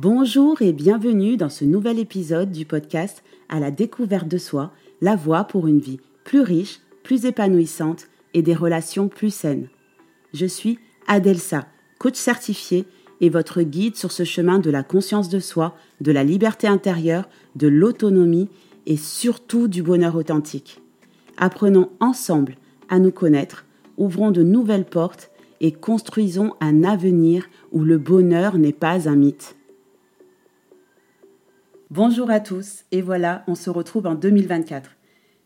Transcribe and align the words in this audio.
Bonjour 0.00 0.62
et 0.62 0.72
bienvenue 0.72 1.36
dans 1.36 1.48
ce 1.48 1.64
nouvel 1.64 1.98
épisode 1.98 2.52
du 2.52 2.64
podcast 2.64 3.24
À 3.48 3.58
la 3.58 3.72
découverte 3.72 4.28
de 4.28 4.38
soi, 4.38 4.70
la 5.00 5.16
voie 5.16 5.42
pour 5.42 5.66
une 5.66 5.80
vie 5.80 5.98
plus 6.22 6.40
riche, 6.40 6.78
plus 7.02 7.24
épanouissante 7.24 8.06
et 8.32 8.42
des 8.42 8.54
relations 8.54 9.08
plus 9.08 9.34
saines. 9.34 9.66
Je 10.32 10.46
suis 10.46 10.78
Adelsa, 11.08 11.66
coach 11.98 12.14
certifié 12.14 12.84
et 13.20 13.28
votre 13.28 13.62
guide 13.62 13.96
sur 13.96 14.12
ce 14.12 14.22
chemin 14.22 14.60
de 14.60 14.70
la 14.70 14.84
conscience 14.84 15.28
de 15.28 15.40
soi, 15.40 15.74
de 16.00 16.12
la 16.12 16.22
liberté 16.22 16.68
intérieure, 16.68 17.28
de 17.56 17.66
l'autonomie 17.66 18.48
et 18.86 18.96
surtout 18.96 19.66
du 19.66 19.82
bonheur 19.82 20.14
authentique. 20.14 20.80
Apprenons 21.38 21.90
ensemble 21.98 22.54
à 22.88 23.00
nous 23.00 23.10
connaître, 23.10 23.66
ouvrons 23.96 24.30
de 24.30 24.44
nouvelles 24.44 24.86
portes 24.86 25.32
et 25.60 25.72
construisons 25.72 26.54
un 26.60 26.84
avenir 26.84 27.48
où 27.72 27.82
le 27.82 27.98
bonheur 27.98 28.58
n'est 28.58 28.72
pas 28.72 29.08
un 29.08 29.16
mythe. 29.16 29.57
Bonjour 31.90 32.30
à 32.30 32.38
tous 32.38 32.84
et 32.92 33.00
voilà, 33.00 33.44
on 33.46 33.54
se 33.54 33.70
retrouve 33.70 34.06
en 34.06 34.14
2024. 34.14 34.90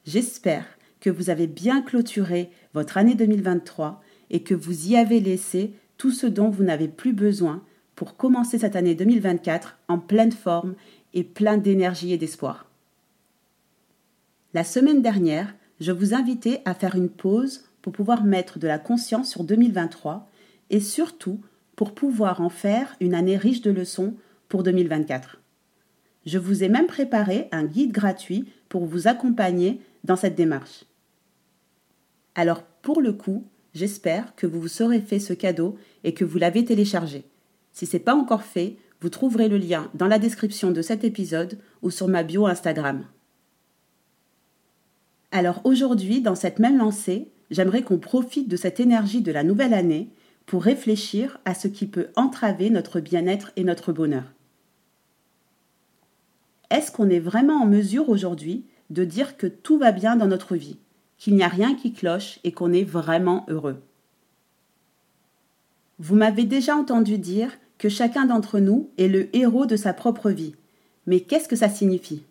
J'espère 0.05 0.67
que 0.99 1.09
vous 1.09 1.31
avez 1.31 1.47
bien 1.47 1.83
clôturé 1.83 2.51
votre 2.75 2.99
année 2.99 3.15
2023 3.15 4.03
et 4.31 4.43
que 4.43 4.57
vous 4.57 4.89
y 4.89 4.97
avez 4.97 5.21
laissé 5.21 5.73
tout 5.99 6.11
ce 6.11 6.27
dont 6.27 6.51
vous 6.51 6.65
n'avez 6.65 6.89
plus 6.89 7.13
besoin 7.13 7.63
pour 7.95 8.17
commencer 8.17 8.59
cette 8.59 8.75
année 8.75 8.97
2024 8.97 9.79
en 9.87 10.01
pleine 10.01 10.33
forme 10.33 10.75
et 11.15 11.23
plein 11.23 11.59
d'énergie 11.59 12.13
et 12.13 12.19
d'espoir. 12.19 12.69
La 14.53 14.65
semaine 14.65 15.01
dernière, 15.01 15.55
je 15.79 15.93
vous 15.93 16.13
invitais 16.13 16.61
à 16.65 16.75
faire 16.75 16.97
une 16.97 17.09
pause 17.09 17.67
pour 17.83 17.93
pouvoir 17.93 18.25
mettre 18.25 18.59
de 18.59 18.67
la 18.67 18.81
conscience 18.81 19.31
sur 19.31 19.45
2023 19.45 20.29
et 20.71 20.81
surtout 20.81 21.41
pour 21.77 21.95
pouvoir 21.95 22.41
en 22.41 22.51
faire 22.51 22.97
une 22.99 23.15
année 23.15 23.37
riche 23.37 23.63
de 23.63 23.71
leçons 23.71 24.17
pour 24.49 24.65
2024. 24.65 25.39
Je 26.25 26.39
vous 26.39 26.63
ai 26.63 26.69
même 26.69 26.87
préparé 26.87 27.49
un 27.53 27.65
guide 27.65 27.93
gratuit 27.93 28.49
pour 28.69 28.85
vous 28.85 29.09
accompagner 29.09 29.81
dans 30.05 30.17
cette 30.17 30.35
démarche. 30.35 30.85
Alors 32.35 32.63
pour 32.83 33.01
le 33.01 33.13
coup, 33.13 33.45
j'espère 33.75 34.35
que 34.35 34.47
vous 34.47 34.61
vous 34.61 34.69
serez 34.69 35.01
fait 35.01 35.19
ce 35.19 35.33
cadeau 35.33 35.77
et 36.05 36.15
que 36.15 36.25
vous 36.25 36.39
l'avez 36.39 36.65
téléchargé. 36.65 37.25
Si 37.73 37.87
ce 37.87 37.97
n'est 37.97 38.03
pas 38.03 38.15
encore 38.15 38.43
fait, 38.43 38.77
vous 39.01 39.09
trouverez 39.09 39.49
le 39.49 39.59
lien 39.59 39.91
dans 39.95 40.07
la 40.07 40.19
description 40.19 40.71
de 40.71 40.83
cet 40.83 41.05
épisode 41.05 41.59
ou 41.83 41.91
sur 41.91 42.09
ma 42.09 42.23
bio 42.23 42.47
Instagram. 42.47 43.05
Alors 45.33 45.61
aujourd'hui, 45.65 46.21
dans 46.21 46.35
cette 46.35 46.59
même 46.59 46.79
lancée, 46.79 47.29
j'aimerais 47.51 47.83
qu'on 47.83 47.99
profite 47.99 48.49
de 48.49 48.57
cette 48.57 48.81
énergie 48.81 49.23
de 49.23 49.33
la 49.33 49.43
nouvelle 49.43 49.75
année 49.75 50.11
pour 50.47 50.63
réfléchir 50.63 51.41
à 51.45 51.55
ce 51.55 51.69
qui 51.69 51.87
peut 51.87 52.09
entraver 52.17 52.71
notre 52.71 53.01
bien-être 53.01 53.53
et 53.57 53.65
notre 53.65 53.93
bonheur 53.93 54.25
est-ce 56.73 56.91
qu'on 56.91 57.11
est 57.11 57.21
vraiment 57.21 57.63
en 57.63 57.67
mesure 57.67 58.09
aujourd'hui 58.09 58.65
de 58.89 59.05
dire 59.05 59.37
que 59.37 59.47
tout 59.47 59.79
va 59.79 59.93
bien 59.93 60.17
dans 60.17 60.27
notre 60.27 60.57
vie, 60.57 60.79
qu'il 61.19 61.37
n'y 61.37 61.45
a 61.45 61.49
rien 61.49 61.75
qui 61.75 61.93
cloche 61.93 62.41
et 62.45 62.53
qu'on 62.53 62.73
est 62.73 62.83
vraiment 62.83 63.45
heureux? 63.49 63.81
Vous 65.99 66.17
m'avez 66.17 66.45
déjà 66.45 66.75
entendu 66.75 67.19
dire 67.19 67.53
que 67.77 67.91
chacun 67.91 68.25
d'entre 68.25 68.59
nous 68.59 68.89
est 68.97 69.09
le 69.09 69.35
héros 69.37 69.67
de 69.67 69.77
sa 69.77 69.93
propre 69.93 70.31
vie. 70.31 70.55
Mais 71.07 71.21
qu'est-ce 71.21 71.49
que 71.49 71.57
ça 71.57 71.69
signifie? 71.69 72.23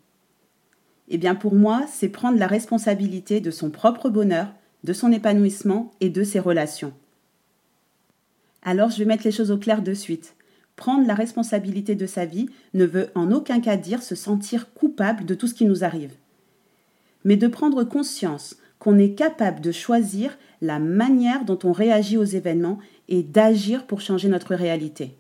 Eh 1.10 1.18
bien 1.18 1.36
pour 1.36 1.54
moi, 1.54 1.86
c'est 1.92 2.10
prendre 2.10 2.40
la 2.40 2.48
responsabilité 2.48 3.42
de 3.42 3.52
son 3.52 3.70
propre 3.70 4.10
bonheur, 4.10 4.48
de 4.84 4.94
son 4.94 5.12
épanouissement 5.12 5.92
et 6.00 6.10
de 6.10 6.24
ses 6.24 6.40
relations. 6.40 6.94
Alors 8.64 8.90
je 8.90 8.98
vais 8.98 9.06
mettre 9.06 9.26
les 9.26 9.32
choses 9.32 9.52
au 9.52 9.58
clair 9.58 9.84
de 9.84 9.94
suite 9.94 10.36
prendre 10.82 11.06
la 11.06 11.14
responsabilité 11.14 11.94
de 11.94 12.08
sa 12.08 12.26
vie 12.26 12.48
ne 12.74 12.86
veut 12.86 13.12
en 13.14 13.32
aucun 13.32 13.62
cas 13.62 13.78
dire 13.78 14.02
se 14.02 14.16
sentir 14.16 14.74
coupable 14.74 15.26
de 15.26 15.36
tout 15.36 15.46
ce 15.46 15.54
qui 15.54 15.66
nous 15.66 15.84
arrive, 15.84 16.16
mais 17.24 17.38
de 17.38 17.48
prendre 17.48 17.84
conscience 17.84 18.58
qu'on 18.80 18.98
est 18.98 19.14
capable 19.14 19.62
de 19.62 19.72
choisir 19.72 20.40
la 20.60 20.80
manière 20.80 21.46
dont 21.46 21.60
on 21.66 21.72
réagit 21.72 22.18
aux 22.18 22.24
événements 22.24 22.80
et 23.10 23.22
d'agir 23.22 23.86
pour 23.86 24.02
changer 24.02 24.28
notre 24.28 24.56
réalité. 24.56 25.16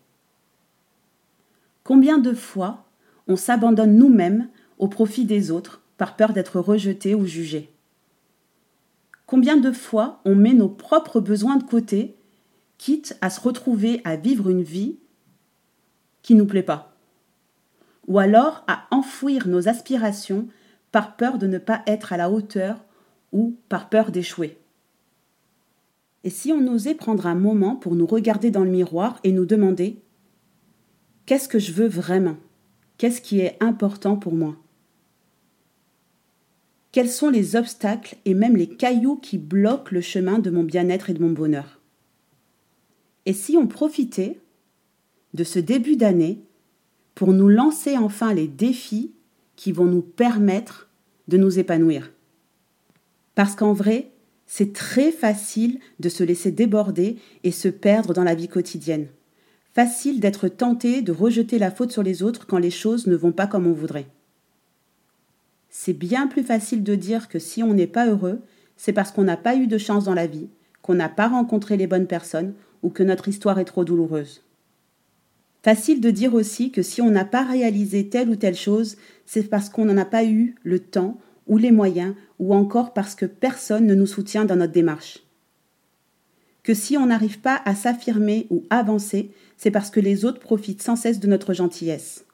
Combien 1.84 2.18
de 2.18 2.34
fois 2.34 2.88
on 3.28 3.35
s'abandonne 3.35 3.96
nous-mêmes 3.96 4.50
au 4.80 4.88
profit 4.88 5.25
des 5.25 5.52
autres 5.52 5.84
par 6.00 6.16
peur 6.16 6.34
d'être 6.34 6.59
rejeté 6.59 7.14
ou 7.14 7.28
jugé? 7.28 7.69
Combien 9.28 9.58
de 9.58 9.72
fois 9.72 10.22
on 10.25 10.34
met 10.34 10.53
nos 10.53 10.69
propres 10.69 11.19
besoins 11.19 11.58
de 11.58 11.64
côté, 11.64 12.16
quitte 12.80 13.16
à 13.22 13.30
se 13.30 13.40
retrouver 13.40 14.02
à 14.06 14.16
vivre 14.16 14.50
une 14.50 14.64
vie 14.64 14.97
qui 16.22 16.36
nous 16.36 16.46
plaît 16.46 16.64
pas. 16.64 16.96
Ou 18.08 18.20
alors 18.20 18.64
à 18.68 18.86
enfouir 18.92 19.48
nos 19.48 19.68
aspirations 19.68 20.48
par 20.92 21.16
peur 21.16 21.38
de 21.38 21.48
ne 21.48 21.58
pas 21.58 21.82
être 21.88 22.14
à 22.14 22.18
la 22.18 22.30
hauteur 22.30 22.84
ou 23.32 23.56
par 23.70 23.90
peur 23.90 24.12
d'échouer. 24.12 24.58
Et 26.24 26.30
si 26.30 26.52
on 26.52 26.68
osait 26.68 26.96
prendre 26.96 27.26
un 27.26 27.36
moment 27.36 27.76
pour 27.76 27.96
nous 27.96 28.06
regarder 28.06 28.52
dans 28.52 28.64
le 28.64 28.70
miroir 28.70 29.20
et 29.24 29.32
nous 29.32 29.46
demander 29.46 30.02
Qu'est-ce 31.26 31.48
que 31.48 31.59
je 31.59 31.72
veux 31.72 31.88
vraiment? 31.88 32.38
Qu'est-ce 32.98 33.22
qui 33.22 33.40
est 33.40 33.58
important 33.62 34.18
pour 34.18 34.34
moi? 34.34 34.58
Quels 36.92 37.09
sont 37.09 37.30
les 37.30 37.56
obstacles 37.56 38.18
et 38.26 38.34
même 38.34 38.58
les 38.58 38.68
cailloux 38.68 39.16
qui 39.16 39.38
bloquent 39.38 39.92
le 39.92 40.02
chemin 40.02 40.40
de 40.40 40.50
mon 40.50 40.64
bien-être 40.64 41.09
et 41.09 41.14
de 41.14 41.22
mon 41.24 41.32
bonheur? 41.32 41.80
Et 43.26 43.34
si 43.34 43.56
on 43.56 43.68
profitait 43.68 44.40
de 45.34 45.44
ce 45.44 45.59
début 45.59 45.96
d'année 45.96 46.42
pour 47.16 47.34
nous 47.34 47.47
lancer 47.47 47.97
enfin 47.97 48.34
les 48.34 48.47
défis 48.47 49.12
qui 49.56 49.72
vont 49.72 49.86
nous 49.86 50.02
permettre 50.02 50.90
de 51.28 51.38
nous 51.38 51.59
épanouir. 51.59 52.12
Parce 53.36 53.56
qu'en 53.56 53.74
vrai, 53.74 54.12
c'est 54.46 54.74
très 54.74 55.12
facile 55.12 55.80
de 56.00 56.09
se 56.09 56.24
laisser 56.24 56.52
déborder 56.52 57.18
et 57.44 57.52
se 57.52 57.70
perdre 57.70 58.14
dans 58.14 58.24
la 58.24 58.36
vie 58.36 58.50
quotidienne. 58.50 59.08
Facile 59.74 60.20
d'être 60.20 60.50
tenté 60.50 61.02
de 61.02 61.14
rejeter 61.14 61.58
la 61.58 61.72
faute 61.72 61.91
sur 61.91 62.03
les 62.03 62.24
autres 62.24 62.46
quand 62.46 62.58
les 62.58 62.72
choses 62.72 63.08
ne 63.08 63.16
vont 63.16 63.31
pas 63.31 63.47
comme 63.47 63.68
on 63.68 63.74
voudrait. 63.74 64.08
C'est 65.70 65.94
bien 65.94 66.28
plus 66.28 66.44
facile 66.44 66.84
de 66.84 66.96
dire 66.96 67.30
que 67.30 67.40
si 67.40 67.64
on 67.64 67.74
n'est 67.74 67.88
pas 67.88 68.08
heureux, 68.08 68.41
c'est 68.75 68.91
parce 68.91 69.12
qu'on 69.12 69.24
n'a 69.24 69.38
pas 69.38 69.56
eu 69.56 69.68
de 69.68 69.78
chance 69.78 70.03
dans 70.03 70.14
la 70.14 70.28
vie, 70.28 70.50
qu'on 70.81 70.96
n'a 70.96 71.08
pas 71.08 71.30
rencontré 71.30 71.78
les 71.78 71.88
bonnes 71.88 72.08
personnes 72.08 72.53
ou 72.84 72.90
que 72.90 73.03
notre 73.03 73.30
histoire 73.30 73.59
est 73.59 73.66
trop 73.66 73.86
douloureuse. 73.86 74.44
Facile 75.63 76.01
de 76.01 76.09
dire 76.09 76.33
aussi 76.33 76.72
que 76.72 76.81
si 76.81 77.01
on 77.01 77.11
n'a 77.11 77.25
pas 77.25 77.44
réalisé 77.44 78.09
telle 78.09 78.29
ou 78.29 78.35
telle 78.35 78.55
chose, 78.55 78.97
c'est 79.25 79.44
parce 79.44 79.69
qu'on 79.69 79.85
n'en 79.85 79.97
a 79.97 80.05
pas 80.05 80.23
eu 80.23 80.55
le 80.63 80.79
temps 80.79 81.19
ou 81.47 81.57
les 81.57 81.72
moyens, 81.72 82.16
ou 82.39 82.53
encore 82.53 82.94
parce 82.94 83.13
que 83.13 83.25
personne 83.25 83.85
ne 83.85 83.95
nous 83.95 84.05
soutient 84.05 84.45
dans 84.45 84.55
notre 84.55 84.72
démarche. 84.72 85.19
Que 86.63 86.73
si 86.73 86.97
on 86.97 87.07
n'arrive 87.07 87.39
pas 87.39 87.61
à 87.66 87.75
s'affirmer 87.75 88.47
ou 88.49 88.63
avancer, 88.69 89.31
c'est 89.57 89.72
parce 89.72 89.89
que 89.89 89.99
les 89.99 90.23
autres 90.23 90.39
profitent 90.39 90.81
sans 90.81 90.95
cesse 90.95 91.19
de 91.19 91.27
notre 91.27 91.53
gentillesse. 91.53 92.25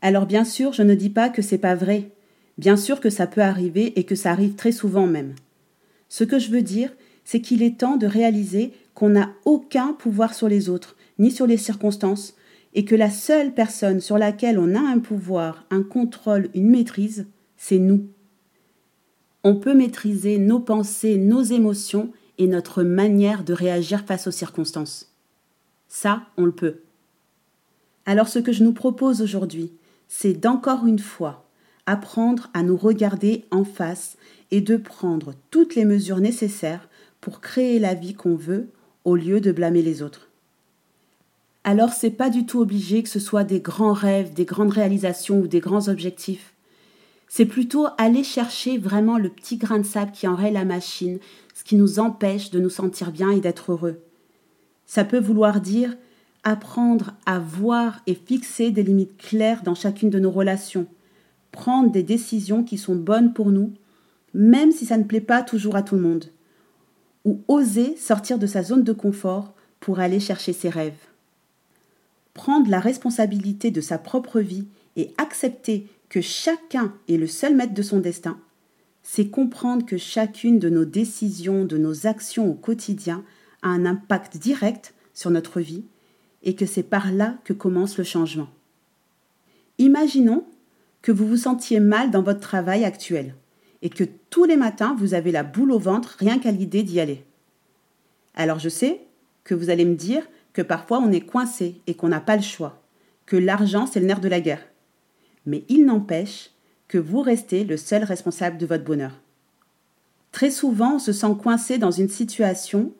Alors 0.00 0.26
bien 0.26 0.44
sûr, 0.44 0.72
je 0.72 0.82
ne 0.82 0.94
dis 0.94 1.10
pas 1.10 1.28
que 1.28 1.42
c'est 1.42 1.58
pas 1.58 1.74
vrai. 1.74 2.10
Bien 2.58 2.76
sûr 2.76 3.00
que 3.00 3.10
ça 3.10 3.26
peut 3.26 3.40
arriver 3.40 3.98
et 3.98 4.04
que 4.04 4.14
ça 4.14 4.30
arrive 4.30 4.54
très 4.54 4.72
souvent 4.72 5.06
même. 5.06 5.34
Ce 6.08 6.24
que 6.24 6.38
je 6.38 6.50
veux 6.50 6.62
dire, 6.62 6.92
c'est 7.24 7.40
qu'il 7.40 7.62
est 7.62 7.78
temps 7.78 7.96
de 7.96 8.06
réaliser 8.06 8.72
qu'on 8.94 9.10
n'a 9.10 9.30
aucun 9.44 9.92
pouvoir 9.92 10.34
sur 10.34 10.48
les 10.48 10.68
autres, 10.68 10.96
ni 11.18 11.30
sur 11.30 11.46
les 11.46 11.56
circonstances, 11.56 12.34
et 12.74 12.84
que 12.84 12.94
la 12.94 13.10
seule 13.10 13.52
personne 13.52 14.00
sur 14.00 14.18
laquelle 14.18 14.58
on 14.58 14.74
a 14.74 14.80
un 14.80 14.98
pouvoir, 14.98 15.66
un 15.70 15.82
contrôle, 15.82 16.48
une 16.54 16.70
maîtrise, 16.70 17.26
c'est 17.56 17.78
nous. 17.78 18.08
On 19.44 19.56
peut 19.56 19.74
maîtriser 19.74 20.38
nos 20.38 20.60
pensées, 20.60 21.16
nos 21.16 21.42
émotions 21.42 22.12
et 22.38 22.46
notre 22.46 22.82
manière 22.82 23.44
de 23.44 23.52
réagir 23.52 24.04
face 24.04 24.26
aux 24.26 24.32
circonstances. 24.32 25.12
Ça, 25.88 26.22
on 26.36 26.44
le 26.44 26.52
peut. 26.52 26.80
Alors 28.06 28.28
ce 28.28 28.38
que 28.38 28.52
je 28.52 28.64
nous 28.64 28.72
propose 28.72 29.20
aujourd'hui, 29.20 29.72
c'est 30.08 30.34
d'encore 30.34 30.86
une 30.86 30.98
fois 30.98 31.48
apprendre 31.86 32.50
à 32.54 32.62
nous 32.62 32.76
regarder 32.76 33.44
en 33.50 33.64
face 33.64 34.16
et 34.50 34.60
de 34.60 34.76
prendre 34.76 35.34
toutes 35.50 35.74
les 35.74 35.84
mesures 35.84 36.20
nécessaires 36.20 36.88
pour 37.20 37.40
créer 37.40 37.78
la 37.78 37.94
vie 37.94 38.14
qu'on 38.14 38.36
veut 38.36 38.68
au 39.04 39.16
lieu 39.16 39.40
de 39.40 39.52
blâmer 39.52 39.82
les 39.82 40.02
autres 40.02 40.28
alors 41.64 41.92
c'est 41.92 42.10
pas 42.10 42.28
du 42.28 42.44
tout 42.44 42.60
obligé 42.60 43.02
que 43.02 43.08
ce 43.08 43.20
soit 43.20 43.44
des 43.44 43.60
grands 43.60 43.92
rêves, 43.92 44.34
des 44.34 44.44
grandes 44.44 44.72
réalisations 44.72 45.40
ou 45.40 45.46
des 45.46 45.60
grands 45.60 45.88
objectifs. 45.88 46.54
C'est 47.28 47.46
plutôt 47.46 47.86
aller 47.98 48.24
chercher 48.24 48.78
vraiment 48.78 49.16
le 49.16 49.28
petit 49.28 49.56
grain 49.56 49.78
de 49.78 49.86
sable 49.86 50.10
qui 50.10 50.26
enraye 50.26 50.52
la 50.52 50.64
machine, 50.64 51.18
ce 51.54 51.64
qui 51.64 51.76
nous 51.76 52.00
empêche 52.00 52.50
de 52.50 52.58
nous 52.58 52.68
sentir 52.68 53.12
bien 53.12 53.30
et 53.30 53.40
d'être 53.40 53.72
heureux. 53.72 54.00
Ça 54.86 55.04
peut 55.04 55.20
vouloir 55.20 55.60
dire 55.60 55.96
apprendre 56.42 57.12
à 57.24 57.38
voir 57.38 58.00
et 58.08 58.14
fixer 58.14 58.72
des 58.72 58.82
limites 58.82 59.16
claires 59.16 59.62
dans 59.62 59.76
chacune 59.76 60.10
de 60.10 60.18
nos 60.18 60.32
relations, 60.32 60.88
prendre 61.52 61.92
des 61.92 62.02
décisions 62.02 62.64
qui 62.64 62.76
sont 62.76 62.96
bonnes 62.96 63.32
pour 63.32 63.52
nous, 63.52 63.72
même 64.34 64.72
si 64.72 64.84
ça 64.84 64.98
ne 64.98 65.04
plaît 65.04 65.20
pas 65.20 65.42
toujours 65.42 65.76
à 65.76 65.82
tout 65.82 65.94
le 65.94 66.02
monde, 66.02 66.24
ou 67.24 67.40
oser 67.48 67.96
sortir 67.96 68.38
de 68.38 68.46
sa 68.46 68.62
zone 68.62 68.84
de 68.84 68.92
confort 68.92 69.54
pour 69.80 70.00
aller 70.00 70.20
chercher 70.20 70.52
ses 70.52 70.68
rêves. 70.68 70.94
prendre 72.34 72.70
la 72.70 72.80
responsabilité 72.80 73.70
de 73.70 73.82
sa 73.82 73.98
propre 73.98 74.40
vie 74.40 74.66
et 74.96 75.12
accepter 75.18 75.86
que 76.08 76.20
chacun 76.20 76.94
est 77.08 77.18
le 77.18 77.26
seul 77.26 77.54
maître 77.54 77.74
de 77.74 77.82
son 77.82 78.00
destin, 78.00 78.38
c'est 79.02 79.28
comprendre 79.28 79.84
que 79.84 79.98
chacune 79.98 80.58
de 80.58 80.70
nos 80.70 80.84
décisions, 80.84 81.64
de 81.64 81.76
nos 81.76 82.06
actions 82.06 82.48
au 82.48 82.54
quotidien 82.54 83.24
a 83.62 83.68
un 83.68 83.84
impact 83.84 84.38
direct 84.38 84.94
sur 85.14 85.30
notre 85.30 85.60
vie 85.60 85.84
et 86.42 86.54
que 86.54 86.66
c'est 86.66 86.82
par 86.82 87.12
là 87.12 87.36
que 87.44 87.52
commence 87.52 87.98
le 87.98 88.04
changement. 88.04 88.48
Imaginons 89.78 90.44
que 91.02 91.12
vous 91.12 91.26
vous 91.26 91.36
sentiez 91.36 91.80
mal 91.80 92.10
dans 92.10 92.22
votre 92.22 92.40
travail 92.40 92.84
actuel 92.84 93.34
et 93.82 93.90
que 93.90 94.04
tous 94.30 94.44
les 94.44 94.56
matins 94.56 94.96
vous 94.98 95.14
avez 95.14 95.32
la 95.32 95.42
boule 95.42 95.72
au 95.72 95.78
ventre 95.78 96.16
rien 96.18 96.38
qu'à 96.38 96.50
l'idée 96.50 96.82
d'y 96.82 97.00
aller. 97.00 97.24
Alors 98.34 98.58
je 98.58 98.68
sais 98.68 99.02
que 99.44 99.54
vous 99.54 99.70
allez 99.70 99.84
me 99.84 99.94
dire 99.94 100.26
que 100.52 100.62
parfois 100.62 100.98
on 100.98 101.12
est 101.12 101.20
coincé 101.20 101.80
et 101.86 101.94
qu'on 101.94 102.08
n'a 102.08 102.20
pas 102.20 102.36
le 102.36 102.42
choix, 102.42 102.82
que 103.26 103.36
l'argent 103.36 103.86
c'est 103.86 104.00
le 104.00 104.06
nerf 104.06 104.20
de 104.20 104.28
la 104.28 104.40
guerre. 104.40 104.66
Mais 105.44 105.64
il 105.68 105.84
n'empêche 105.84 106.50
que 106.88 106.98
vous 106.98 107.20
restez 107.20 107.64
le 107.64 107.76
seul 107.76 108.04
responsable 108.04 108.58
de 108.58 108.66
votre 108.66 108.84
bonheur. 108.84 109.20
Très 110.30 110.50
souvent, 110.50 110.96
on 110.96 110.98
se 110.98 111.12
sent 111.12 111.34
coincé 111.42 111.78
dans 111.78 111.90
une 111.90 112.08
situation, 112.08 112.92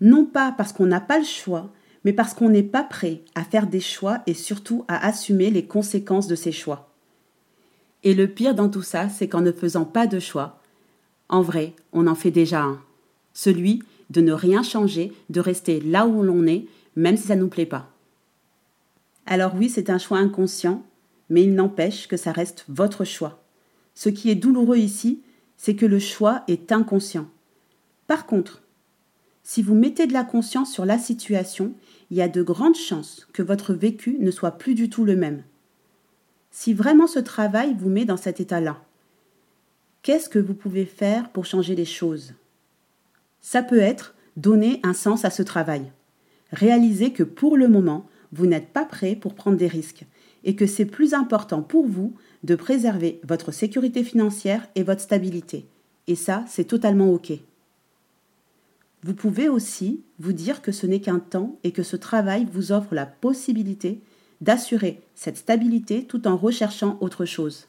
non 0.00 0.24
pas 0.24 0.52
parce 0.56 0.72
qu'on 0.72 0.86
n'a 0.86 1.00
pas 1.00 1.18
le 1.18 1.24
choix, 1.24 1.72
mais 2.04 2.12
parce 2.12 2.34
qu'on 2.34 2.48
n'est 2.48 2.62
pas 2.62 2.84
prêt 2.84 3.22
à 3.34 3.44
faire 3.44 3.66
des 3.66 3.80
choix 3.80 4.22
et 4.26 4.34
surtout 4.34 4.84
à 4.88 5.04
assumer 5.06 5.50
les 5.50 5.66
conséquences 5.66 6.26
de 6.26 6.36
ces 6.36 6.52
choix. 6.52 6.87
Et 8.04 8.14
le 8.14 8.28
pire 8.28 8.54
dans 8.54 8.68
tout 8.68 8.82
ça, 8.82 9.08
c'est 9.08 9.28
qu'en 9.28 9.40
ne 9.40 9.52
faisant 9.52 9.84
pas 9.84 10.06
de 10.06 10.20
choix, 10.20 10.60
en 11.28 11.42
vrai, 11.42 11.74
on 11.92 12.06
en 12.06 12.14
fait 12.14 12.30
déjà 12.30 12.62
un. 12.62 12.80
Celui 13.34 13.82
de 14.10 14.20
ne 14.20 14.32
rien 14.32 14.62
changer, 14.62 15.12
de 15.28 15.40
rester 15.40 15.80
là 15.80 16.06
où 16.06 16.22
l'on 16.22 16.46
est, 16.46 16.66
même 16.96 17.16
si 17.16 17.28
ça 17.28 17.36
ne 17.36 17.42
nous 17.42 17.48
plaît 17.48 17.66
pas. 17.66 17.90
Alors 19.26 19.54
oui, 19.54 19.68
c'est 19.68 19.90
un 19.90 19.98
choix 19.98 20.18
inconscient, 20.18 20.82
mais 21.28 21.42
il 21.42 21.54
n'empêche 21.54 22.08
que 22.08 22.16
ça 22.16 22.32
reste 22.32 22.64
votre 22.68 23.04
choix. 23.04 23.42
Ce 23.94 24.08
qui 24.08 24.30
est 24.30 24.34
douloureux 24.34 24.78
ici, 24.78 25.22
c'est 25.56 25.76
que 25.76 25.86
le 25.86 25.98
choix 25.98 26.44
est 26.48 26.72
inconscient. 26.72 27.28
Par 28.06 28.24
contre, 28.26 28.62
si 29.42 29.62
vous 29.62 29.74
mettez 29.74 30.06
de 30.06 30.12
la 30.12 30.24
conscience 30.24 30.72
sur 30.72 30.86
la 30.86 30.98
situation, 30.98 31.74
il 32.10 32.16
y 32.16 32.22
a 32.22 32.28
de 32.28 32.42
grandes 32.42 32.76
chances 32.76 33.26
que 33.32 33.42
votre 33.42 33.74
vécu 33.74 34.16
ne 34.18 34.30
soit 34.30 34.52
plus 34.52 34.74
du 34.74 34.88
tout 34.88 35.04
le 35.04 35.16
même. 35.16 35.42
Si 36.50 36.74
vraiment 36.74 37.06
ce 37.06 37.18
travail 37.18 37.74
vous 37.78 37.90
met 37.90 38.04
dans 38.04 38.16
cet 38.16 38.40
état-là, 38.40 38.82
qu'est-ce 40.02 40.28
que 40.28 40.38
vous 40.38 40.54
pouvez 40.54 40.86
faire 40.86 41.30
pour 41.30 41.46
changer 41.46 41.74
les 41.74 41.84
choses? 41.84 42.34
Ça 43.40 43.62
peut 43.62 43.78
être 43.78 44.14
donner 44.36 44.80
un 44.82 44.94
sens 44.94 45.24
à 45.24 45.30
ce 45.30 45.42
travail. 45.42 45.90
Réaliser 46.52 47.12
que 47.12 47.22
pour 47.22 47.56
le 47.56 47.68
moment, 47.68 48.06
vous 48.32 48.46
n'êtes 48.46 48.68
pas 48.68 48.84
prêt 48.84 49.16
pour 49.16 49.34
prendre 49.34 49.56
des 49.56 49.68
risques 49.68 50.04
et 50.44 50.54
que 50.54 50.66
c'est 50.66 50.86
plus 50.86 51.14
important 51.14 51.62
pour 51.62 51.86
vous 51.86 52.14
de 52.44 52.54
préserver 52.54 53.20
votre 53.24 53.52
sécurité 53.52 54.04
financière 54.04 54.66
et 54.74 54.82
votre 54.82 55.00
stabilité. 55.00 55.66
Et 56.06 56.14
ça, 56.14 56.44
c'est 56.46 56.64
totalement 56.64 57.12
OK. 57.12 57.32
Vous 59.02 59.14
pouvez 59.14 59.48
aussi 59.48 60.02
vous 60.18 60.32
dire 60.32 60.62
que 60.62 60.72
ce 60.72 60.86
n'est 60.86 61.00
qu'un 61.00 61.18
temps 61.18 61.58
et 61.64 61.72
que 61.72 61.82
ce 61.82 61.96
travail 61.96 62.46
vous 62.50 62.72
offre 62.72 62.94
la 62.94 63.06
possibilité 63.06 64.00
d'assurer 64.40 65.00
cette 65.14 65.36
stabilité 65.36 66.04
tout 66.04 66.26
en 66.26 66.36
recherchant 66.36 66.96
autre 67.00 67.24
chose. 67.24 67.68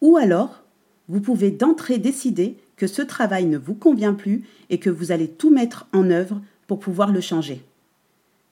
Ou 0.00 0.16
alors, 0.16 0.62
vous 1.08 1.20
pouvez 1.20 1.50
d'entrée 1.50 1.98
décider 1.98 2.56
que 2.76 2.86
ce 2.86 3.02
travail 3.02 3.46
ne 3.46 3.58
vous 3.58 3.74
convient 3.74 4.14
plus 4.14 4.44
et 4.70 4.78
que 4.78 4.90
vous 4.90 5.12
allez 5.12 5.28
tout 5.28 5.50
mettre 5.50 5.86
en 5.92 6.10
œuvre 6.10 6.40
pour 6.66 6.80
pouvoir 6.80 7.12
le 7.12 7.20
changer. 7.20 7.62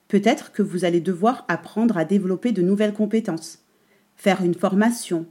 Peut-être 0.07 0.51
que 0.51 0.61
vous 0.61 0.85
allez 0.85 0.99
devoir 0.99 1.45
apprendre 1.47 1.97
à 1.97 2.05
développer 2.05 2.51
de 2.51 2.61
nouvelles 2.61 2.93
compétences, 2.93 3.59
faire 4.15 4.41
une 4.43 4.53
formation, 4.53 5.25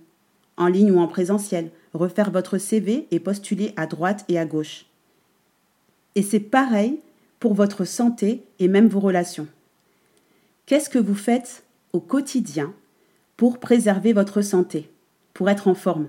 en 0.57 0.67
ligne 0.67 0.93
ou 0.93 0.99
en 0.99 1.07
présentiel, 1.09 1.71
refaire 1.95 2.31
votre 2.31 2.59
CV 2.59 3.07
et 3.11 3.21
postuler 3.21 3.73
à 3.77 3.87
droite 3.87 4.25
et 4.29 4.39
à 4.39 4.45
gauche. 4.45 4.87
Et 6.15 6.23
c'est 6.23 6.41
pareil 6.41 6.99
pour 7.39 7.55
votre 7.55 7.85
santé 7.85 8.43
et 8.59 8.69
même 8.69 8.89
vos 8.89 9.01
relations. 9.01 9.47
Qu'est-ce 10.67 10.91
que 10.91 10.99
vous 10.99 11.15
faites 11.15 11.63
au 11.93 12.01
quotidien 12.01 12.75
pour 13.37 13.59
préserver 13.59 14.13
votre 14.13 14.43
santé, 14.43 14.91
pour 15.35 15.49
être 15.49 15.69
en 15.69 15.75
forme. 15.75 16.09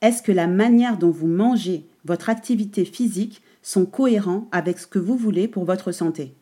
Est-ce 0.00 0.22
que 0.22 0.32
la 0.32 0.46
manière 0.46 0.98
dont 0.98 1.10
vous 1.10 1.26
mangez, 1.26 1.86
votre 2.04 2.28
activité 2.28 2.84
physique 2.84 3.42
sont 3.62 3.86
cohérents 3.86 4.48
avec 4.52 4.78
ce 4.78 4.86
que 4.86 4.98
vous 4.98 5.16
voulez 5.16 5.48
pour 5.48 5.64
votre 5.64 5.92
santé? 5.92 6.34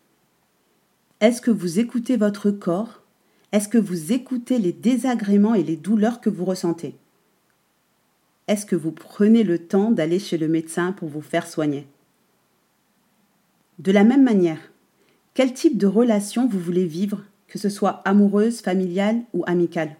Est-ce 1.20 1.40
que 1.40 1.50
vous 1.50 1.78
écoutez 1.78 2.16
votre 2.16 2.50
corps? 2.50 3.02
Est-ce 3.52 3.68
que 3.68 3.78
vous 3.78 4.12
écoutez 4.12 4.58
les 4.58 4.72
désagréments 4.72 5.54
et 5.54 5.62
les 5.62 5.76
douleurs 5.76 6.20
que 6.20 6.30
vous 6.30 6.44
ressentez? 6.44 6.96
Est-ce 8.48 8.66
que 8.66 8.76
vous 8.76 8.92
prenez 8.92 9.44
le 9.44 9.58
temps 9.58 9.92
d'aller 9.92 10.18
chez 10.18 10.36
le 10.36 10.48
médecin 10.48 10.92
pour 10.92 11.08
vous 11.08 11.20
faire 11.20 11.46
soigner? 11.46 11.86
De 13.78 13.92
la 13.92 14.04
même 14.04 14.24
manière, 14.24 14.72
quel 15.34 15.54
type 15.54 15.78
de 15.78 15.86
relation 15.86 16.48
vous 16.48 16.58
voulez 16.58 16.86
vivre 16.86 17.22
que 17.52 17.58
ce 17.58 17.68
soit 17.68 18.00
amoureuse, 18.06 18.62
familiale 18.62 19.20
ou 19.34 19.44
amicale. 19.46 19.98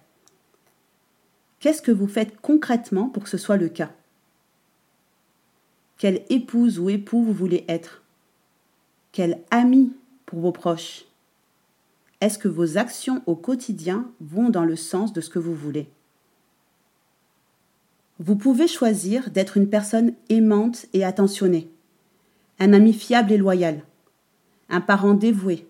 Qu'est-ce 1.60 1.82
que 1.82 1.92
vous 1.92 2.08
faites 2.08 2.40
concrètement 2.40 3.10
pour 3.10 3.24
que 3.24 3.28
ce 3.28 3.36
soit 3.36 3.58
le 3.58 3.68
cas? 3.68 3.90
Quelle 5.98 6.22
épouse 6.30 6.78
ou 6.78 6.88
époux 6.88 7.22
vous 7.22 7.34
voulez 7.34 7.66
être? 7.68 8.00
Quel 9.12 9.38
ami 9.50 9.92
pour 10.24 10.40
vos 10.40 10.50
proches? 10.50 11.04
Est-ce 12.22 12.38
que 12.38 12.48
vos 12.48 12.78
actions 12.78 13.22
au 13.26 13.36
quotidien 13.36 14.10
vont 14.22 14.48
dans 14.48 14.64
le 14.64 14.76
sens 14.76 15.12
de 15.12 15.20
ce 15.20 15.28
que 15.28 15.38
vous 15.38 15.54
voulez? 15.54 15.90
Vous 18.18 18.36
pouvez 18.36 18.66
choisir 18.66 19.28
d'être 19.28 19.58
une 19.58 19.68
personne 19.68 20.14
aimante 20.30 20.86
et 20.94 21.04
attentionnée, 21.04 21.68
un 22.60 22.72
ami 22.72 22.94
fiable 22.94 23.30
et 23.30 23.36
loyal, 23.36 23.82
un 24.70 24.80
parent 24.80 25.12
dévoué, 25.12 25.66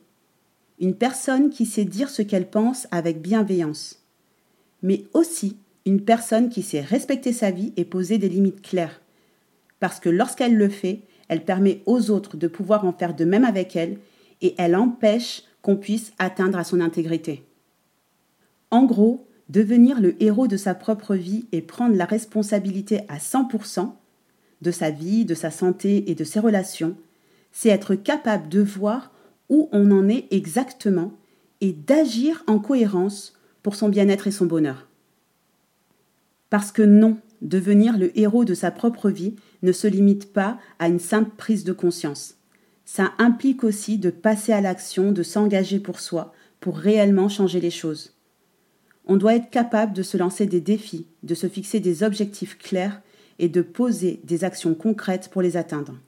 une 0.83 0.97
personne 0.97 1.49
qui 1.49 1.65
sait 1.65 1.85
dire 1.85 2.11
ce 2.11 2.23
qu'elle 2.23 2.51
pense 2.51 2.89
avec 2.91 3.23
bienveillance, 3.23 4.03
mais 4.83 5.05
aussi 5.15 5.57
une 5.87 6.03
personne 6.03 6.49
qui 6.49 6.63
sait 6.63 6.81
respecter 6.81 7.33
sa 7.33 7.53
vie 7.53 7.73
et 7.77 7.85
poser 7.85 8.19
des 8.19 8.29
limites 8.29 8.63
claires. 8.63 9.01
Parce 9.79 10.01
que 10.01 10.09
lorsqu'elle 10.09 10.57
le 10.57 10.69
fait, 10.69 11.03
elle 11.29 11.45
permet 11.45 11.83
aux 11.87 12.11
autres 12.11 12.37
de 12.37 12.49
pouvoir 12.49 12.85
en 12.85 12.93
faire 12.93 13.15
de 13.15 13.25
même 13.25 13.45
avec 13.45 13.77
elle 13.77 13.99
et 14.41 14.57
elle 14.59 14.75
empêche 14.75 15.45
qu'on 15.63 15.77
puisse 15.77 16.13
atteindre 16.19 16.59
à 16.59 16.65
son 16.65 16.81
intégrité. 16.81 17.45
En 18.73 18.85
gros, 18.85 19.25
devenir 19.49 20.01
le 20.01 20.21
héros 20.21 20.49
de 20.49 20.57
sa 20.57 20.75
propre 20.75 21.15
vie 21.15 21.47
et 21.53 21.63
prendre 21.63 21.95
la 21.95 22.07
responsabilité 22.07 23.03
à 23.09 23.19
100% 23.19 23.93
de 24.63 24.71
sa 24.73 24.91
vie, 24.91 25.25
de 25.25 25.35
sa 25.35 25.53
santé 25.53 26.11
et 26.11 26.17
de 26.17 26.25
ses 26.25 26.41
relations, 26.41 26.97
c'est 27.53 27.69
être 27.69 27.95
capable 27.95 28.49
de 28.49 28.61
voir 28.63 29.13
où 29.53 29.69
on 29.71 29.91
en 29.91 30.09
est 30.09 30.27
exactement 30.31 31.13
et 31.61 31.75
d'agir 31.75 32.43
en 32.47 32.59
cohérence 32.59 33.35
pour 33.63 33.75
son 33.75 33.91
bien-être 33.91 34.27
et 34.27 34.31
son 34.31 34.47
bonheur. 34.47 34.89
Parce 36.49 36.73
que 36.73 36.81
non, 36.81 37.19
devenir 37.43 37.99
le 37.99 38.19
héros 38.19 38.47
de 38.47 38.55
sa 38.55 38.71
propre 38.71 39.11
vie 39.11 39.37
ne 39.63 39.73
se 39.73 39.87
limite 39.87 40.33
pas 40.33 40.59
à 40.79 40.89
une 40.89 40.99
simple 40.99 41.33
prise 41.37 41.65
de 41.65 41.75
conscience. 41.75 42.37
Ça 42.87 43.13
implique 43.19 43.63
aussi 43.63 43.99
de 43.99 44.09
passer 44.09 44.55
à 44.55 44.63
l'action, 44.63 45.13
de 45.13 45.23
s'engager 45.23 45.81
pour 45.81 46.01
soi, 46.01 46.33
pour 46.59 46.79
réellement 46.79 47.29
changer 47.29 47.61
les 47.61 47.71
choses. 47.71 48.15
On 49.05 49.19
doit 49.19 49.35
être 49.35 49.51
capable 49.51 49.93
de 49.93 50.03
se 50.03 50.17
lancer 50.17 50.47
des 50.47 50.63
défis, 50.63 51.07
de 51.25 51.35
se 51.35 51.47
fixer 51.47 51.79
des 51.79 52.03
objectifs 52.03 52.57
clairs 52.57 53.03
et 53.39 53.51
de 53.51 53.61
poser 53.61 54.19
des 54.25 54.45
actions 54.45 54.75
concrètes 54.75 55.29
pour 55.31 55.43
les 55.43 55.59
atteindre. 55.59 55.99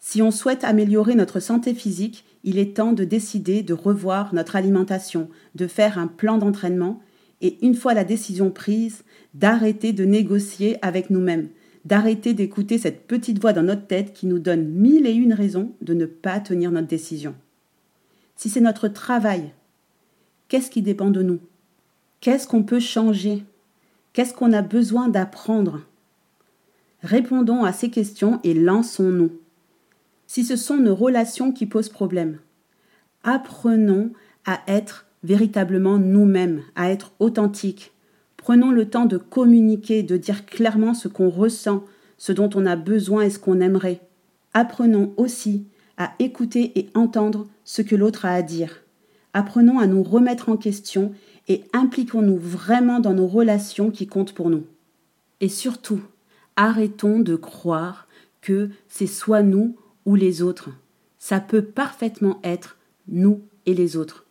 Si 0.00 0.22
on 0.22 0.30
souhaite 0.30 0.64
améliorer 0.64 1.14
notre 1.14 1.40
santé 1.40 1.74
physique, 1.74 2.24
il 2.42 2.58
est 2.58 2.76
temps 2.76 2.94
de 2.94 3.04
décider 3.04 3.62
de 3.62 3.74
revoir 3.74 4.34
notre 4.34 4.56
alimentation, 4.56 5.28
de 5.54 5.66
faire 5.66 5.98
un 5.98 6.06
plan 6.06 6.38
d'entraînement 6.38 7.00
et 7.42 7.58
une 7.64 7.74
fois 7.74 7.92
la 7.92 8.04
décision 8.04 8.50
prise, 8.50 9.04
d'arrêter 9.34 9.92
de 9.92 10.04
négocier 10.04 10.78
avec 10.82 11.10
nous-mêmes, 11.10 11.48
d'arrêter 11.84 12.32
d'écouter 12.32 12.78
cette 12.78 13.06
petite 13.06 13.40
voix 13.40 13.52
dans 13.52 13.62
notre 13.62 13.86
tête 13.86 14.14
qui 14.14 14.26
nous 14.26 14.38
donne 14.38 14.68
mille 14.68 15.06
et 15.06 15.12
une 15.12 15.34
raisons 15.34 15.72
de 15.82 15.92
ne 15.92 16.06
pas 16.06 16.40
tenir 16.40 16.70
notre 16.70 16.88
décision. 16.88 17.34
Si 18.36 18.48
c'est 18.48 18.60
notre 18.60 18.88
travail, 18.88 19.52
qu'est-ce 20.48 20.70
qui 20.70 20.80
dépend 20.80 21.10
de 21.10 21.22
nous? 21.22 21.40
Qu'est-ce 22.20 22.48
qu'on 22.48 22.62
peut 22.62 22.80
changer? 22.80 23.44
Qu'est-ce 24.14 24.34
qu'on 24.34 24.52
a 24.54 24.62
besoin 24.62 25.08
d'apprendre? 25.08 25.80
Répondons 27.02 27.64
à 27.64 27.72
ces 27.72 27.90
questions 27.90 28.40
et 28.44 28.54
lançons-nous 28.54 29.30
si 30.30 30.44
ce 30.44 30.54
sont 30.54 30.76
nos 30.76 30.94
relations 30.94 31.50
qui 31.50 31.66
posent 31.66 31.88
problème. 31.88 32.38
Apprenons 33.24 34.12
à 34.46 34.60
être 34.68 35.06
véritablement 35.24 35.98
nous-mêmes, 35.98 36.62
à 36.76 36.88
être 36.88 37.10
authentiques. 37.18 37.90
Prenons 38.36 38.70
le 38.70 38.88
temps 38.88 39.06
de 39.06 39.16
communiquer, 39.16 40.04
de 40.04 40.16
dire 40.16 40.46
clairement 40.46 40.94
ce 40.94 41.08
qu'on 41.08 41.30
ressent, 41.30 41.84
ce 42.16 42.30
dont 42.30 42.48
on 42.54 42.64
a 42.64 42.76
besoin 42.76 43.22
et 43.22 43.30
ce 43.30 43.40
qu'on 43.40 43.60
aimerait. 43.60 44.02
Apprenons 44.54 45.12
aussi 45.16 45.66
à 45.96 46.12
écouter 46.20 46.78
et 46.78 46.90
entendre 46.94 47.48
ce 47.64 47.82
que 47.82 47.96
l'autre 47.96 48.24
a 48.24 48.32
à 48.32 48.42
dire. 48.42 48.84
Apprenons 49.32 49.80
à 49.80 49.88
nous 49.88 50.04
remettre 50.04 50.48
en 50.48 50.56
question 50.56 51.12
et 51.48 51.64
impliquons-nous 51.72 52.38
vraiment 52.38 53.00
dans 53.00 53.14
nos 53.14 53.26
relations 53.26 53.90
qui 53.90 54.06
comptent 54.06 54.34
pour 54.34 54.48
nous. 54.48 54.64
Et 55.40 55.48
surtout, 55.48 56.02
arrêtons 56.54 57.18
de 57.18 57.34
croire 57.34 58.06
que 58.40 58.70
c'est 58.86 59.08
soit 59.08 59.42
nous 59.42 59.74
ou 60.06 60.14
les 60.14 60.42
autres. 60.42 60.70
Ça 61.18 61.40
peut 61.40 61.62
parfaitement 61.62 62.40
être 62.42 62.76
nous 63.08 63.40
et 63.66 63.74
les 63.74 63.96
autres. 63.96 64.24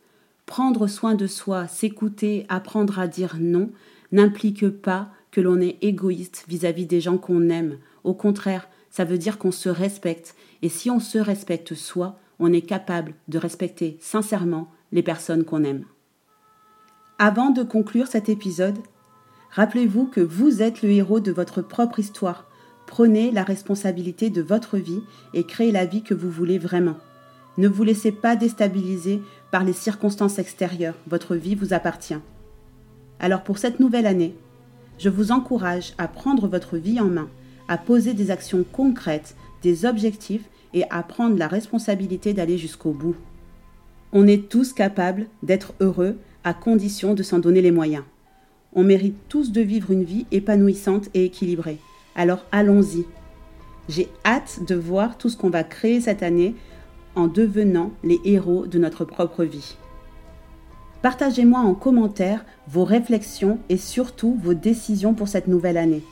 Prendre 0.46 0.88
soin 0.88 1.16
de 1.16 1.28
soi, 1.28 1.68
s'écouter, 1.68 2.46
apprendre 2.50 3.00
à 3.00 3.08
dire 3.08 3.38
non, 3.40 3.70
n'implique 4.12 4.70
pas 4.70 5.10
que 5.32 5.42
l'on 5.42 5.62
est 5.62 5.78
égoïste 5.82 6.46
vis-à-vis 6.48 6.88
des 6.88 7.02
gens 7.02 7.18
qu'on 7.18 7.50
aime. 7.50 7.78
Au 8.04 8.14
contraire, 8.14 8.68
ça 8.90 9.06
veut 9.06 9.20
dire 9.20 9.38
qu'on 9.38 9.52
se 9.52 9.70
respecte. 9.70 10.36
Et 10.62 10.70
si 10.70 10.90
on 10.90 11.00
se 11.00 11.20
respecte 11.20 11.76
soi, 11.76 12.18
on 12.40 12.52
est 12.52 12.62
capable 12.62 13.14
de 13.28 13.38
respecter 13.38 13.98
sincèrement 14.00 14.72
les 14.92 15.04
personnes 15.04 15.44
qu'on 15.44 15.64
aime. 15.64 15.86
Avant 17.20 17.52
de 17.52 17.64
conclure 17.64 18.08
cet 18.08 18.30
épisode, 18.30 18.80
rappelez-vous 19.52 20.06
que 20.08 20.22
vous 20.22 20.62
êtes 20.62 20.82
le 20.82 20.90
héros 20.90 21.20
de 21.20 21.32
votre 21.32 21.62
propre 21.62 22.00
histoire. 22.00 22.49
Prenez 22.90 23.30
la 23.30 23.44
responsabilité 23.44 24.32
de 24.32 24.42
votre 24.42 24.78
vie 24.78 25.04
et 25.36 25.44
créez 25.44 25.72
la 25.72 25.86
vie 25.86 26.02
que 26.02 26.16
vous 26.16 26.32
voulez 26.32 26.58
vraiment. 26.58 26.98
Ne 27.60 27.68
vous 27.68 27.84
laissez 27.84 28.12
pas 28.12 28.36
déstabiliser 28.36 29.22
par 29.52 29.64
les 29.64 29.74
circonstances 29.74 30.40
extérieures. 30.40 30.96
Votre 31.08 31.36
vie 31.36 31.54
vous 31.54 31.72
appartient. 31.74 32.18
Alors 33.20 33.44
pour 33.44 33.60
cette 33.60 33.80
nouvelle 33.80 34.08
année, 34.08 34.34
je 34.98 35.10
vous 35.10 35.32
encourage 35.32 35.94
à 36.00 36.08
prendre 36.08 36.48
votre 36.48 36.78
vie 36.78 37.00
en 37.00 37.06
main, 37.06 37.30
à 37.68 37.78
poser 37.78 38.16
des 38.16 38.32
actions 38.32 38.66
concrètes, 38.72 39.36
des 39.62 39.86
objectifs 39.86 40.50
et 40.74 40.84
à 40.90 41.04
prendre 41.04 41.38
la 41.38 41.48
responsabilité 41.48 42.34
d'aller 42.34 42.58
jusqu'au 42.58 42.92
bout. 42.92 43.16
On 44.14 44.26
est 44.26 44.50
tous 44.50 44.74
capables 44.74 45.28
d'être 45.44 45.76
heureux 45.80 46.18
à 46.44 46.56
condition 46.56 47.14
de 47.14 47.22
s'en 47.22 47.38
donner 47.38 47.62
les 47.62 47.72
moyens. 47.72 48.04
On 48.74 48.84
mérite 48.84 49.18
tous 49.30 49.52
de 49.52 49.62
vivre 49.62 49.92
une 49.92 50.04
vie 50.04 50.26
épanouissante 50.32 51.10
et 51.14 51.26
équilibrée. 51.26 51.78
Alors 52.16 52.46
allons-y. 52.52 53.06
J'ai 53.88 54.10
hâte 54.26 54.60
de 54.68 54.76
voir 54.76 55.18
tout 55.18 55.30
ce 55.30 55.38
qu'on 55.38 55.50
va 55.50 55.64
créer 55.64 56.02
cette 56.02 56.24
année 56.24 56.56
en 57.16 57.28
devenant 57.28 57.92
les 58.04 58.20
héros 58.24 58.68
de 58.68 58.78
notre 58.78 59.04
propre 59.04 59.44
vie. 59.44 59.76
Partagez-moi 61.02 61.60
en 61.60 61.74
commentaire 61.74 62.46
vos 62.68 62.84
réflexions 62.84 63.60
et 63.70 63.78
surtout 63.78 64.38
vos 64.44 64.54
décisions 64.54 65.14
pour 65.14 65.28
cette 65.28 65.48
nouvelle 65.48 65.78
année. 65.78 66.04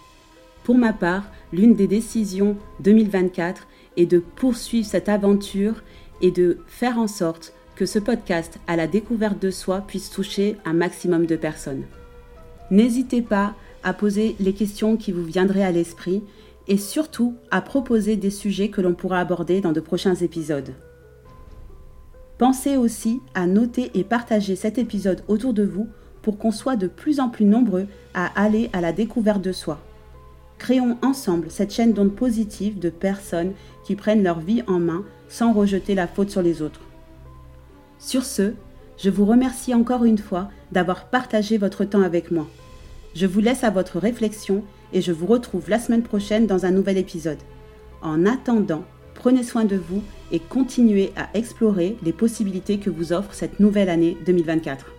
Pour 0.63 0.77
ma 0.77 0.93
part, 0.93 1.23
l'une 1.51 1.75
des 1.75 1.87
décisions 1.87 2.57
2024 2.81 3.67
est 3.97 4.05
de 4.05 4.19
poursuivre 4.19 4.87
cette 4.87 5.09
aventure 5.09 5.83
et 6.21 6.31
de 6.31 6.59
faire 6.67 6.97
en 6.97 7.07
sorte 7.07 7.53
que 7.75 7.85
ce 7.85 7.99
podcast 7.99 8.59
à 8.67 8.75
la 8.75 8.87
découverte 8.87 9.39
de 9.39 9.51
soi 9.51 9.81
puisse 9.81 10.09
toucher 10.09 10.57
un 10.65 10.73
maximum 10.73 11.25
de 11.25 11.35
personnes. 11.35 11.83
N'hésitez 12.71 13.21
pas 13.21 13.55
à 13.83 13.93
poser 13.93 14.35
les 14.39 14.53
questions 14.53 14.97
qui 14.97 15.11
vous 15.11 15.23
viendraient 15.23 15.63
à 15.63 15.71
l'esprit 15.71 16.23
et 16.67 16.77
surtout 16.77 17.35
à 17.51 17.61
proposer 17.61 18.15
des 18.15 18.29
sujets 18.29 18.69
que 18.69 18.81
l'on 18.81 18.93
pourra 18.93 19.19
aborder 19.19 19.61
dans 19.61 19.71
de 19.71 19.79
prochains 19.79 20.15
épisodes. 20.15 20.73
Pensez 22.37 22.77
aussi 22.77 23.19
à 23.33 23.47
noter 23.47 23.91
et 23.93 24.03
partager 24.03 24.55
cet 24.55 24.77
épisode 24.77 25.23
autour 25.27 25.53
de 25.53 25.63
vous 25.63 25.87
pour 26.21 26.37
qu'on 26.37 26.51
soit 26.51 26.75
de 26.75 26.87
plus 26.87 27.19
en 27.19 27.29
plus 27.29 27.45
nombreux 27.45 27.87
à 28.13 28.25
aller 28.39 28.69
à 28.73 28.81
la 28.81 28.91
découverte 28.91 29.41
de 29.41 29.51
soi. 29.51 29.79
Créons 30.57 30.97
ensemble 31.01 31.49
cette 31.49 31.73
chaîne 31.73 31.93
d'ondes 31.93 32.15
positives 32.15 32.79
de 32.79 32.89
personnes 32.89 33.53
qui 33.85 33.95
prennent 33.95 34.23
leur 34.23 34.39
vie 34.39 34.63
en 34.67 34.79
main 34.79 35.03
sans 35.29 35.53
rejeter 35.53 35.95
la 35.95 36.07
faute 36.07 36.29
sur 36.29 36.41
les 36.41 36.61
autres. 36.61 36.81
Sur 37.99 38.23
ce, 38.23 38.53
je 38.97 39.09
vous 39.09 39.25
remercie 39.25 39.73
encore 39.73 40.03
une 40.03 40.17
fois 40.17 40.49
d'avoir 40.71 41.09
partagé 41.09 41.57
votre 41.57 41.85
temps 41.85 42.01
avec 42.01 42.31
moi. 42.31 42.47
Je 43.17 43.25
vous 43.25 43.39
laisse 43.39 43.63
à 43.63 43.71
votre 43.71 43.97
réflexion 43.97 44.63
et 44.93 45.01
je 45.01 45.11
vous 45.11 45.25
retrouve 45.25 45.69
la 45.69 45.79
semaine 45.79 46.03
prochaine 46.03 46.45
dans 46.45 46.65
un 46.65 46.71
nouvel 46.71 46.97
épisode. 46.97 47.39
En 48.01 48.27
attendant, 48.27 48.85
Prenez 49.17 49.41
soin 49.41 49.65
de 49.65 49.75
vous 49.75 50.03
et 50.31 50.39
continuez 50.39 51.11
à 51.15 51.29
explorer 51.33 51.97
les 52.03 52.13
possibilités 52.13 52.77
que 52.77 52.91
vous 52.91 53.13
offre 53.13 53.33
cette 53.33 53.59
nouvelle 53.59 53.89
année 53.89 54.15
2024. 54.25 54.96